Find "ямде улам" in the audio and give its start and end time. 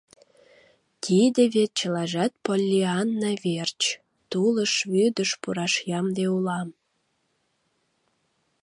5.99-6.69